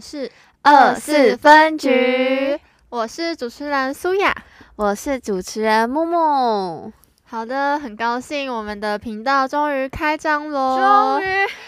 [0.00, 0.30] 是
[0.62, 2.58] 二四分局，
[2.88, 4.34] 我是主持人苏雅，
[4.76, 6.92] 我是主持人木木。
[7.28, 10.78] 好的，很高兴我们的频道终于开张喽！
[11.18, 11.26] 终于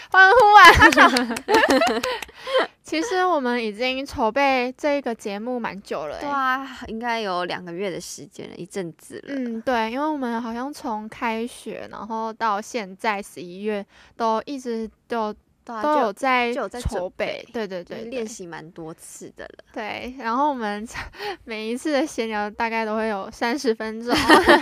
[0.09, 2.01] 欢呼啊！
[2.81, 9.35] 其实我们已经筹备这个节目蛮久了，对啊，应该有两个月的时间了，一阵子了。
[9.35, 13.85] 嗯，对，因为我们好像从开学，然后到现在十一月，
[14.15, 15.35] 都一直都。
[15.83, 19.63] 都有在就有在筹备，备对对对，练习蛮多次的了。
[19.71, 20.87] 对，然后我们
[21.45, 24.15] 每一次的闲聊大概都会有三十分钟，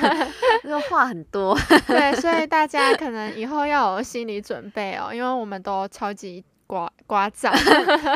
[0.63, 1.57] 因为话很多。
[1.87, 7.53] 对，所以大家可能以后要有心理准备哦，因为我们都超级刮刮噪，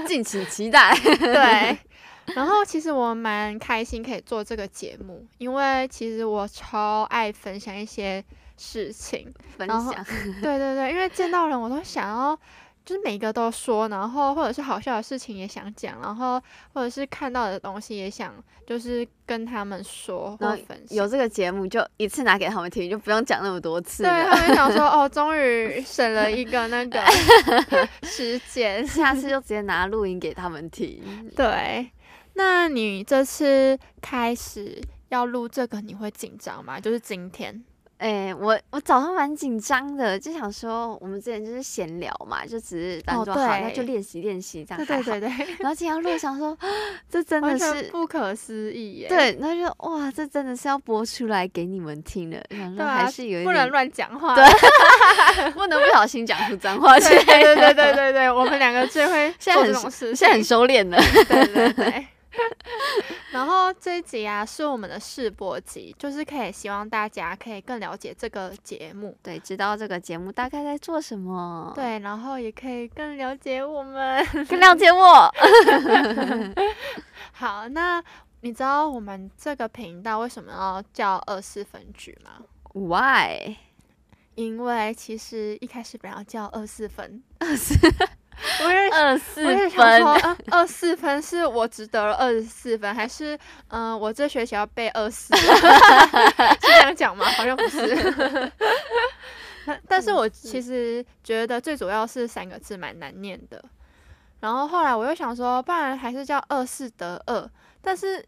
[0.05, 0.93] 敬请期待。
[1.19, 1.77] 对，
[2.35, 8.23] 然后其实我蛮开心可以做这个节目，因为其实我超爱分享一些
[8.57, 9.27] 事情，
[9.57, 9.93] 分享。
[10.41, 12.37] 对对对，因为见到人我都想要。
[12.83, 16.41] 就是每个都说，然后或者是好笑的事情也想讲，然后
[16.73, 18.33] 或者是看到的东西也想，
[18.65, 20.97] 就是跟他们说或分享。
[20.97, 24.03] 有这个节目就一次拿给他们听，就不用讲那么多次。
[24.03, 26.99] 对，他们想说 哦，终于省了一个那个
[28.03, 31.29] 时间，下次就 直接拿录音给他们听。
[31.35, 31.91] 对，
[32.33, 36.79] 那你这次开始要录这个，你会紧张吗？
[36.79, 37.63] 就是今天。
[38.01, 44.83] 哎、欸，我我早上蛮紧张的，就想说我们之前就是闲聊嘛，就只是当做好，那、哦、就练习练习这样。
[44.83, 45.55] 对对对对。
[45.59, 46.57] 然后今天录，想说
[47.07, 49.07] 这真的是不可思议耶。
[49.07, 54.45] 对，然后就哇，这真的是要播出来给你们听的，然后还是有一点、啊、不能乱讲话，对，
[55.53, 56.97] 不能不小心讲出脏话。
[56.97, 60.97] 对对对对对对，我们两个最会现在很，现在很收敛了。
[61.27, 62.07] 对对对。
[63.31, 75.33] 然后这一集啊是我们的试播集，就是可以希望大家可以更了解这个节目，对，知道这个节目大概在做什么，对，然后也可以更了解我们，更了解我。
[77.33, 78.03] 好，那
[78.41, 82.43] 你知道我们这个频道为什么要叫二四分局吗
[82.73, 83.55] ？Why？
[84.35, 87.75] 因为其实一开始本来要叫二四分，二四。
[88.63, 90.03] 我也二四分，
[90.51, 93.35] 二四分是我只得了二十四分，还是
[93.67, 95.35] 嗯、呃，我这学期要背二四？
[95.37, 95.47] 是
[96.61, 97.25] 这样讲吗？
[97.37, 98.51] 好像不是。
[99.87, 103.63] 但是我其实觉得最主要是三个字蛮难念的。
[104.39, 107.49] 然后后来我又想说，不然还是叫二四得二。
[107.79, 108.25] 但是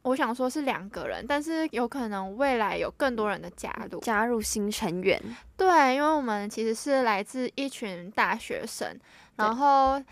[0.00, 5.22] 我想说是两个人，但是有可能未来有更多人的加入，加入新成员。
[5.58, 8.98] 对，因为我们其实是来自一群大学生。
[9.36, 10.02] 然后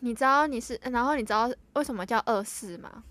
[0.00, 3.02] 你知道你是，然后你知道为什么叫二四吗？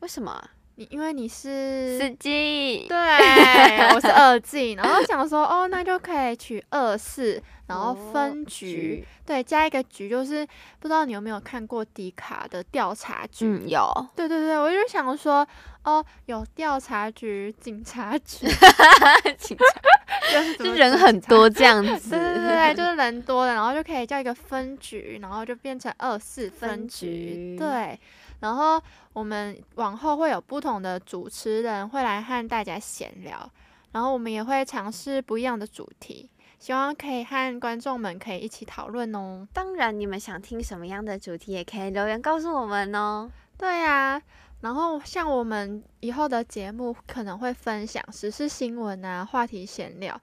[0.00, 0.42] 为什么？
[0.76, 2.96] 你因为你是司机，对，
[3.92, 10.46] 我是二进，然后想说哦，那就可以取二四，然后分局，哦、对，加一个局，就是
[10.78, 13.44] 不知道你有没有看过迪卡的调查局？
[13.44, 13.90] 嗯，有。
[14.14, 15.44] 对对对，我就想说
[15.88, 18.46] 哦，有调查局、警察局，
[19.38, 19.64] 警察。
[20.58, 27.98] 就是人很多这样子，对对对，就是人多的，然后就可以叫一个分局，然后就变成二四分局，对。
[28.40, 28.80] 然后
[29.14, 33.50] 我们往后会有不同的主持人会来和大家闲聊，
[33.92, 36.28] 然后我们也会尝试不一样的主题，
[36.58, 39.48] 希望可以和观众们可以一起讨论哦。
[39.54, 43.30] 当然，你们想听什么样的主题，也可以留言告诉我们哦。
[43.56, 44.20] 对呀。
[44.60, 50.20] 然后像我们以后的节目可能会分享时事新闻啊、话题闲聊，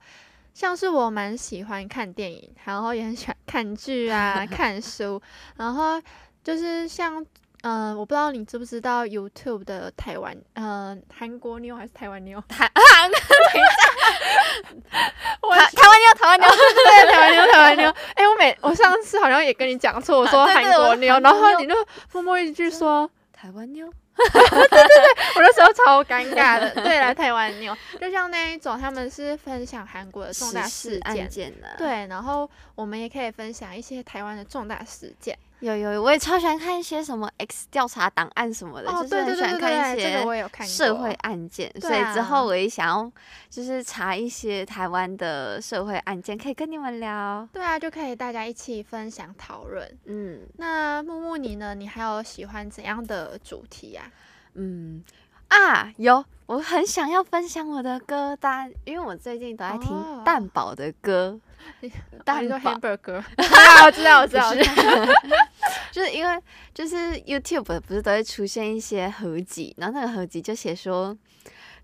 [0.52, 5.20] 像是我蛮喜欢看电影，然后也很喜欢看剧啊、 看书，
[5.56, 6.00] 然后
[6.44, 7.24] 就是像
[7.62, 12.38] 嗯、呃，我不知道你知不知道 YouTube 的台湾嗯、呃、韩国妞还是台湾妞？
[12.48, 13.10] 台韩？
[13.10, 15.12] 等一下，
[15.42, 17.90] 我台 台湾妞，台湾妞，对，台湾妞，台湾妞。
[18.14, 21.74] 哎，我每我上次好像也跟你讲错，我说韩国妞，然后你就
[22.12, 23.90] 默默一句说台湾妞。
[24.16, 26.70] 对对对，我那时候超尴尬的。
[26.70, 30.98] 对，来台湾妞，就像那一种，他们是分享韩国的重大事
[31.28, 35.38] 件，对，然后我们也可以分享一些台湾的重大事件。
[35.60, 40.22] 有有，我也超喜欢看一些什么 X 调查档案什么的，哦、就是很喜欢看一些
[40.66, 41.72] 社会案件。
[41.80, 43.10] 所以之后我也想要
[43.48, 47.48] 就是查一些台湾的社会案件，可以跟你们聊。
[47.52, 49.90] 对啊，就可以大家一起分享讨论。
[50.04, 51.74] 嗯，那木木你呢？
[51.74, 54.54] 你还有喜欢怎样的主题呀、啊？
[54.54, 55.02] 嗯
[55.48, 61.40] 啊，有，我很想要分享我的歌单，因为我最近都在听蛋宝的歌。
[61.82, 61.90] 哦
[62.24, 62.56] 蛋堡。
[62.58, 64.52] hamburger， 啊，我知道，我知道，
[65.92, 66.38] 就是因为
[66.74, 71.16] 就是 YouTube 不是都会出现一些合集，然后那个合集就写说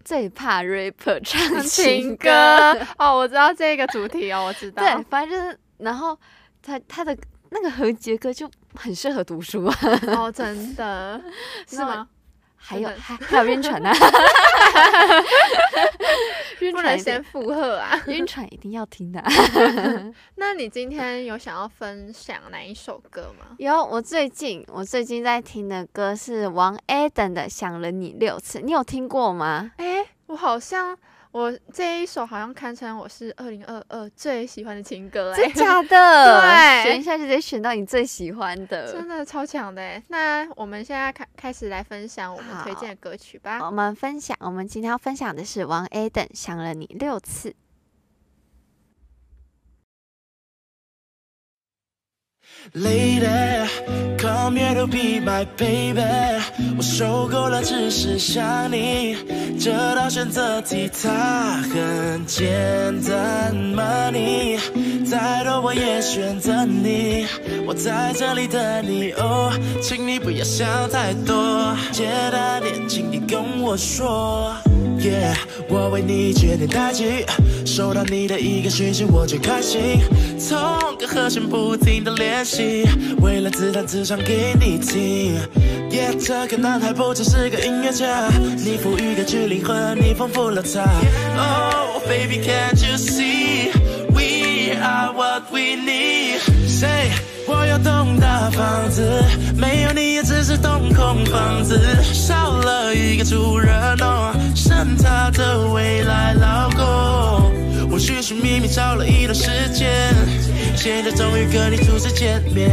[0.04, 2.76] 最怕 rapper 唱情歌。
[2.98, 6.18] 哦，我知道这个主题哦，我知道，对，反正就是，然后
[6.62, 7.16] 他他的
[7.50, 9.64] 那个合集的歌就很适合读书。
[10.08, 11.20] 哦，真的。
[11.68, 12.08] 是吗？
[12.64, 13.90] 还有还还有晕船呢，
[16.82, 19.22] 晕船先附和啊， 晕船一定要听的。
[20.36, 23.54] 那你今天有想要分享哪一首歌吗？
[23.58, 29.72] 有，我最近我最近在听的歌是王 aden 的《想了你六次》，你有听过吗？
[29.78, 30.96] 哎、欸，我好像。
[31.32, 36.40] 我这一首好像堪称我是二零二二最喜欢的情歌，真 假的？
[36.42, 40.02] 对，选一下就得选到你最喜欢的，真的超强的。
[40.08, 43.60] 那我们现在开开始来分享我们推荐的歌曲吧。
[43.64, 47.54] 我们分享，我们今天要分享的是王 Adam 想了你六次。
[52.74, 53.68] Lady,
[54.18, 56.00] come here to be my baby。
[56.76, 59.16] 我受够了只是想你，
[59.60, 62.42] 这道选择题它很简
[63.02, 64.58] 单 Money，
[65.04, 67.26] 再多我也选择你，
[67.66, 69.12] 我在这里等你。
[69.12, 69.52] 哦，
[69.82, 74.56] 请你不要想太多，简单点，请你跟我说。
[75.02, 75.34] Yeah，
[75.68, 77.26] 我为你决定代替，
[77.66, 80.00] 收到你的一个讯息我就开心，
[80.38, 80.56] 从
[80.96, 82.84] 个和弦不停的练习，
[83.20, 85.34] 为了自弹自唱给你听。
[85.90, 88.28] Yeah，这个男孩不只是个音乐家，
[88.64, 90.84] 你赋予歌曲灵魂，你丰富了他。
[91.36, 97.10] Oh baby，can't you see，we are what we need？Say，
[97.46, 99.22] 我有栋大房子，
[99.56, 104.32] 没有你也只是栋空房子，少了一个主人哦。
[104.54, 110.14] 剩他的未来老公，我寻寻觅觅找了一段时间，
[110.76, 112.70] 现在终于跟你初次见面。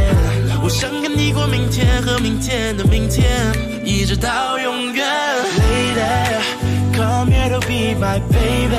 [0.62, 3.28] 我想跟你过明天和明天的明天，
[3.84, 5.06] 一直到永远。
[5.58, 8.76] Lady, come here to be my baby，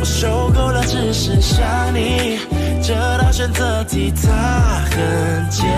[0.00, 2.38] 我受够了只是想你，
[2.88, 5.68] 这道选择题它很简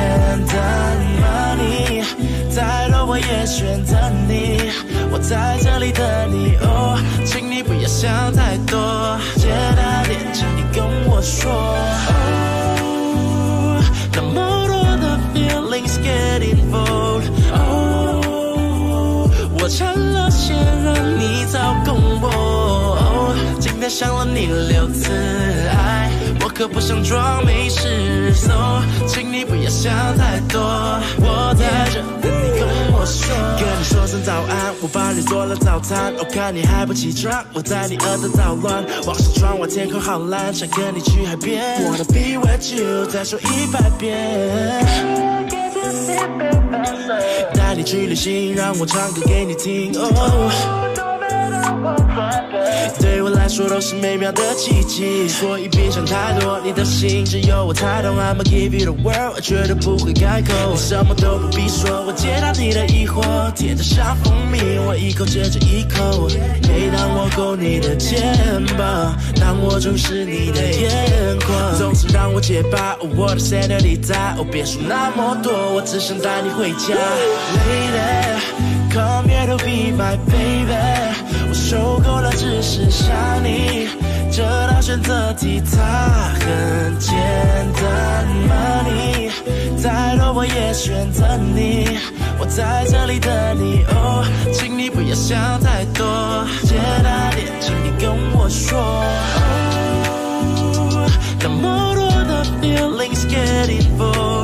[0.46, 1.56] 单吗？
[1.58, 2.04] 你
[2.54, 3.96] 再多我也选择
[4.28, 4.70] 你。
[5.10, 6.96] 我在这里等你哦，
[7.26, 11.50] 请你不要想太多，简单点，请你跟我说。
[12.78, 13.82] Oh,
[14.14, 19.28] 那么多的 feelings get involved，哦，
[19.60, 25.10] 我尝了鲜让你操控我，今天想了你六次，
[26.60, 33.34] 可不想装没事，so 请你不要想太多，我在这等你跟我说。
[33.58, 36.12] 跟你说声早安，我帮你做了早餐。
[36.18, 38.84] 我看你还不起床，我在你饿得捣乱。
[39.06, 41.82] 望着窗外天空好蓝，想跟你去海边。
[41.82, 44.84] Wanna be with you，再说一百遍。
[47.54, 49.98] 带你去旅行，让我唱歌给你听。
[49.98, 50.10] Oh
[53.00, 58.16] 对我来说都是美妙的奇迹，所以别想太多，你的心只有我才懂。
[58.16, 66.28] I'ma give you the world，我绝对不会开口，你什么都不必说，我解答你的疑惑，甜得像蜂蜜，我一口接着一口。
[66.68, 68.20] 每当我勾你的肩
[68.76, 72.96] 膀，当我注视你的眼眶，总是让我结巴。
[73.16, 76.94] 我的 Senorita，哦，别说那么多，我只想带你回家
[77.54, 78.79] ，Lady。
[78.90, 80.74] Come here to be my baby。
[81.48, 83.88] 我受够了，只是想你。
[84.32, 85.76] 这道选择题它
[86.40, 87.16] 很简
[87.74, 88.84] 单吗？
[88.86, 89.30] 你
[89.76, 91.98] 再多我也选择你。
[92.38, 96.04] 我在这里等你，哦，请你不要想太多，
[96.64, 98.78] 简单点，请你跟我说。
[100.96, 101.06] 哦，
[101.40, 104.39] 那么多的 feelings getting full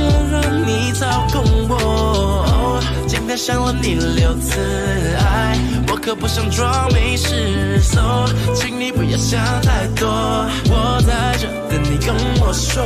[0.00, 2.80] 就让你操控我。
[3.06, 4.58] 今天想了你六次，
[5.18, 10.08] 爱我可不想装没事，so 请你不要想太多，
[10.70, 12.82] 我在这等你跟我说。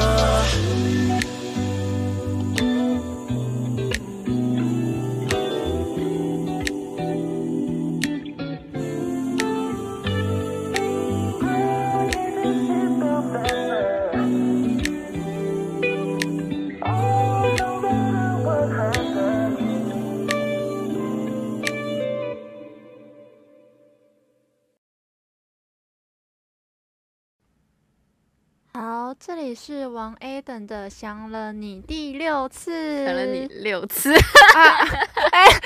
[29.54, 34.18] 里是王 Adam 的想了你第六次，想了你六次啊！
[35.30, 35.61] 哎，天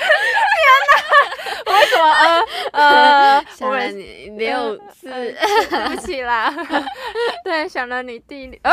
[1.65, 1.73] 哪！
[1.73, 5.09] 为什么呃呃 想了你六次？
[5.09, 6.53] 呃呃、对不起啦，
[7.43, 8.71] 对，想了你第六啊！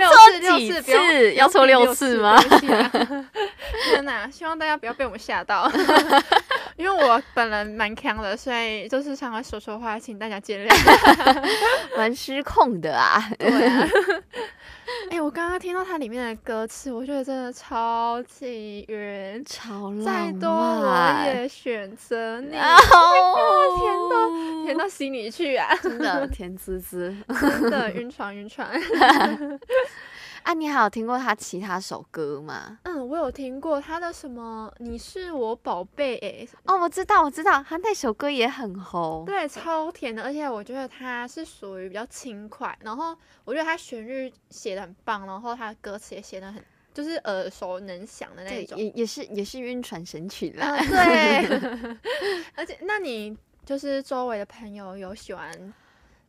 [0.00, 1.34] 要错几次？
[1.34, 2.42] 要错六次吗？
[3.84, 4.26] 天哪！
[4.30, 5.70] 希望大家不要被我们吓到。
[6.76, 10.74] 因为我本人蛮强的，所以就是常常说说话，请大家见谅。
[11.96, 13.88] 蛮失控的啊， 对啊。
[15.10, 20.04] 哎、欸，我刚刚听到它里面的歌词，我觉得真的超级晕，超浪漫。
[20.04, 22.56] 再多我也选择你。
[22.58, 25.74] 哦，甜到甜到心里去啊！
[25.82, 28.68] 真的甜滋滋，真的晕船晕船。
[30.44, 32.78] 啊，你还有听过他其他首歌吗？
[32.82, 36.46] 嗯，我有听过他的什么“你是我宝贝”哎。
[36.64, 39.24] 哦，我知道，我知道，他那首歌也很红。
[39.24, 48.78] 对，超甜的，而且我觉得他是属于比较轻快，然后我觉得他旋律写的很棒，然后他的歌词也写的很，就是耳熟能详的那种。
[48.78, 50.76] 也也是也是晕船神曲啦。
[50.78, 51.96] 嗯，对。
[52.54, 53.34] 而且，那你
[53.64, 55.50] 就是周围的朋友有喜欢？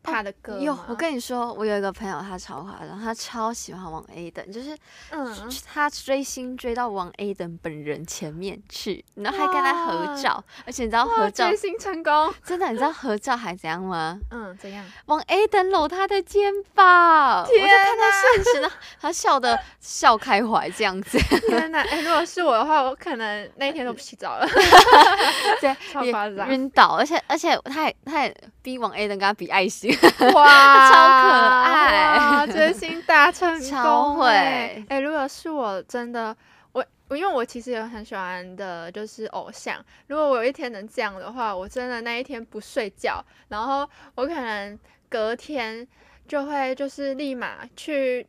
[0.05, 4.77] 他的歌哟，我跟你说，我有一个朋友，他超夸张，他超喜欢王 A 的，就是，
[5.09, 5.35] 嗯，
[5.73, 14.19] 他追星追到王 A 的本人前面去，然后还跟他合照，而且你知道合照追星成功，真的，你知道合照还怎样吗？
[14.31, 14.85] 嗯，怎样？
[15.07, 18.71] 王 A 的搂他的肩膀，我就看他现实呢，
[19.01, 21.79] 他笑的笑开怀这样子， 天哪！
[21.81, 24.47] 哎、欸，如果是我的话，我可能那一天都不洗澡了
[25.61, 28.35] 对，超夸张，晕倒，而且而且他也他也
[28.65, 29.95] 逼王 A 的跟他比爱心。
[30.33, 32.47] 哇， 超可爱！
[32.47, 34.27] 真心大成功，超会。
[34.27, 36.35] 哎、欸，如果是我，真的，
[36.71, 39.77] 我我因为我其实有很喜欢的，就是偶像。
[40.07, 45.87] 如果我有一天能这样的话，我真的那一天不睡觉，然后我可能隔天
[46.27, 48.25] 就会就是立马去。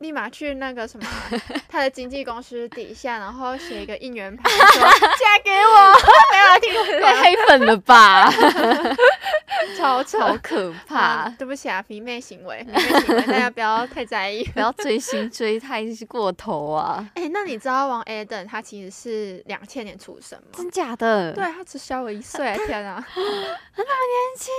[0.00, 1.06] 立马去那个什么，
[1.68, 5.92] 他的经纪公司底下，然后写一个应援牌， 说嫁给我。
[6.32, 8.30] 没有听，太黑粉了吧？
[9.76, 11.28] 超超可怕！
[11.38, 17.06] 对不起啊，迷妹行为，迷妹行为，大家不要太在意，不要追星追太过头啊！
[17.14, 20.46] 哎、欸，那你知道王 Adam 他其实是两千年出生吗？
[20.56, 21.32] 真假的？
[21.34, 24.52] 对，他只小我一岁，天啊，他那么年轻，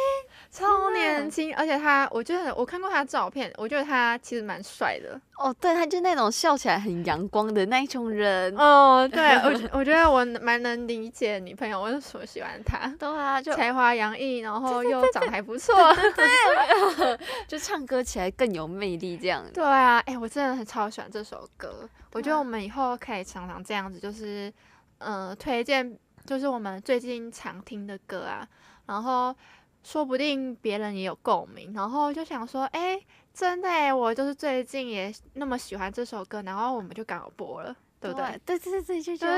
[0.52, 5.20] 超年轻，而且他，我觉得我看过他的照片，我觉得他其实蛮帅的。
[5.38, 8.56] 哦，对，他就那种笑起来很阳光的那一种人。
[8.56, 12.88] 哦，对，我 我觉得我蛮能理解女朋友为什么喜欢他。
[13.00, 15.74] 对啊，就才华洋溢，然后又长得还不错，
[16.16, 19.44] 对， 就唱歌起来更有魅力这样。
[19.52, 21.90] 对啊，哎、欸，我真的很超喜欢这首歌。
[22.12, 24.54] 我觉得我们以后可以常常这样子，就是
[25.00, 28.48] 呃，推荐就是我们最近常听的歌啊，
[28.86, 29.36] 然后
[29.84, 33.06] 说不定别人也有共鸣，然后就想说，哎、欸。
[33.34, 38.40] 真的哎，我就是最近也那么喜欢这首歌，然后我们就刚好播了，对不对？
[38.46, 39.38] 对对对对，就觉得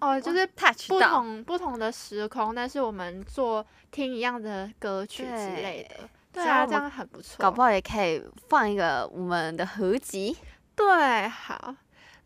[0.00, 0.46] 哦，就是
[0.88, 7.36] 不同不同的时空，但是我们做听一样的歌曲之类的，对啊，这样很不错。
[7.38, 10.36] 搞不好也可以放一个我们的合集，
[10.74, 11.74] 对，好。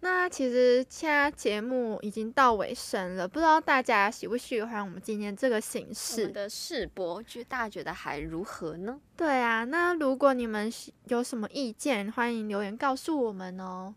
[0.00, 9.00] 那其实现在节目已经到尾声了，不知道大家喜不喜欢我们今天这个形式的试播，就大家觉得还如何呢？
[9.17, 10.73] 对啊，那如果你们
[11.07, 13.93] 有什么意见，欢迎留言告诉我们哦，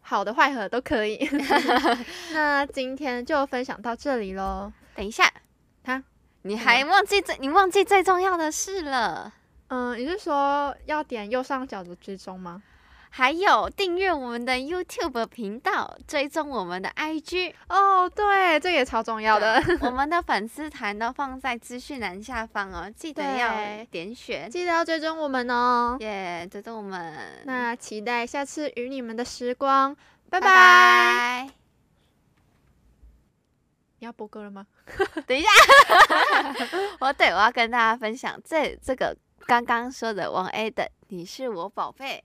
[0.00, 1.28] 好的坏的都可以。
[2.32, 4.72] 那今天就分享到这里喽。
[4.94, 5.28] 等一下，
[5.84, 6.00] 哈，
[6.42, 9.32] 你还忘记最你忘记最重要的事了？
[9.68, 12.62] 嗯，你是说要点右上角的追踪吗？
[13.14, 19.62] 还有订阅我们的 YouTube 频道，追踪我们的 IG 哦，对，这也超重要的。
[19.82, 25.98] 我 们的粉丝团都放在资讯栏下方哦，记得要点选，记得要追踪我们哦。
[26.00, 27.42] 耶，yeah, 追踪我们。
[27.44, 29.94] 那期待下次与你们的时光，
[30.30, 30.46] 拜拜。
[30.48, 31.50] 拜拜。
[33.98, 34.66] 你要播歌了吗？
[35.28, 35.48] 等一下，
[36.98, 42.24] 我对我要跟大家分享这这个刚刚说的王 A 的，你是我宝贝。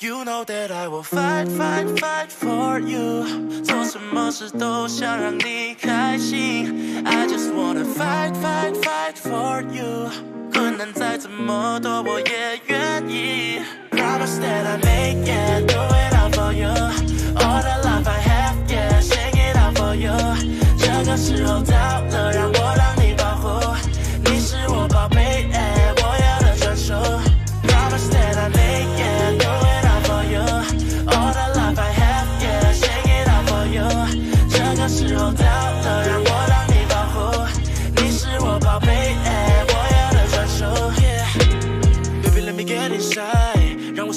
[0.00, 3.62] You know that I will fight, fight, fight for you。
[3.62, 7.06] 做什么事都想让你开心。
[7.06, 10.10] I just wanna fight, fight, fight for you。
[10.52, 13.60] 困难再怎么多，我也愿意。
[13.90, 15.67] Promise that I make it,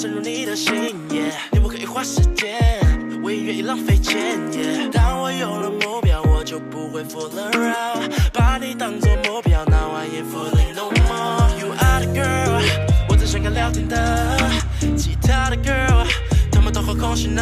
[0.03, 0.73] 深入你的心
[1.11, 2.59] ye 你不可以花时间，
[3.23, 4.37] 我也愿意浪费钱。
[4.51, 11.57] Yeah, 当我有了目标，我就不会 fool around，把你当作目标，Now I ain't fooling no more。
[11.57, 12.61] You are the girl，
[13.07, 14.37] 我最想要聊天的，
[14.97, 16.05] 其他的 girl，
[16.51, 17.41] 他们都好空虚呢。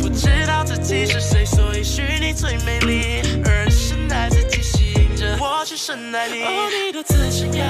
[0.00, 6.42] 不知道自己是谁，所以虚你最美丽，而深爱自己吸引着我去深爱你。
[6.42, 7.66] Oh, 你的自信呀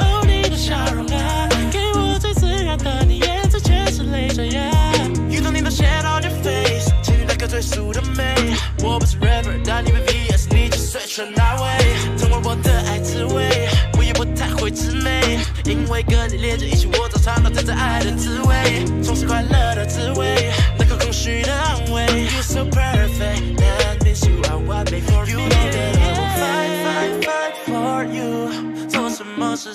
[0.00, 1.03] ，Oh，你的笑容。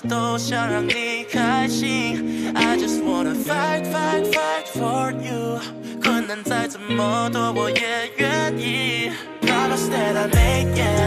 [0.10, 2.52] 都想让你开心。
[2.56, 5.60] I just wanna fight, fight, fight for you。
[6.02, 9.12] 困难再怎么多，我也愿意。
[9.42, 10.99] Promise that I make it。